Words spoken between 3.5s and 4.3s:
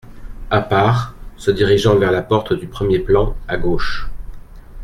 gauche.